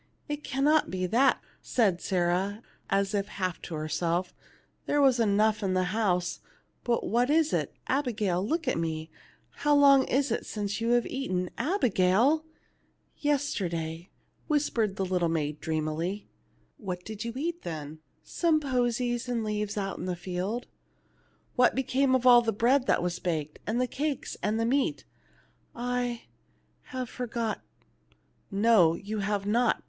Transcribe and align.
"It 0.35 0.43
cannot 0.43 0.89
be 0.89 1.07
that/' 1.07 1.37
said 1.61 2.01
Sarah, 2.01 2.63
as 2.89 3.13
if 3.13 3.27
half 3.27 3.61
to 3.61 3.75
herself; 3.75 4.33
"there 4.87 4.99
was 4.99 5.19
enough 5.19 5.61
in 5.61 5.75
the 5.75 5.93
house; 5.93 6.39
but 6.83 7.03
what 7.05 7.29
is 7.29 7.53
it? 7.53 7.75
Abigail, 7.85 8.43
look 8.43 8.67
at 8.67 8.79
me; 8.79 9.11
how 9.57 9.75
long 9.75 10.05
is 10.05 10.31
it 10.31 10.43
since 10.43 10.81
you 10.81 10.93
have 10.93 11.05
eaten? 11.05 11.51
Abigail!" 11.55 12.45
246 13.21 13.53
THE 13.53 13.63
LITTLE 13.65 13.77
MAID 13.77 13.85
AT 13.91 13.91
THE 13.91 14.03
DOOR" 14.07 14.07
Yesterday/' 14.09 14.09
whispered 14.47 14.95
the 14.95 15.05
little 15.05 15.29
maid, 15.29 15.59
dream 15.59 15.87
ay." 15.87 16.23
What 16.77 17.05
did 17.05 17.23
you 17.23 17.33
eat 17.35 17.61
then?" 17.61 17.99
"Some 18.23 18.59
posies 18.59 19.29
and 19.29 19.43
leaves 19.43 19.77
out 19.77 19.99
in 19.99 20.05
the 20.05 20.15
field."" 20.15 20.65
What 21.55 21.75
became 21.75 22.15
of 22.15 22.25
all 22.25 22.41
the 22.41 22.51
bread 22.51 22.87
that 22.87 23.03
was 23.03 23.19
baked, 23.19 23.59
and 23.67 23.79
the 23.79 23.85
cakes, 23.85 24.35
and 24.41 24.59
the 24.59 24.65
meat?" 24.65 25.05
"I 25.75 26.23
ŌĆö 26.23 26.29
have 26.89 27.07
forgot." 27.09 27.61
"No, 28.49 28.95
you 28.95 29.19
have 29.19 29.45
not. 29.45 29.79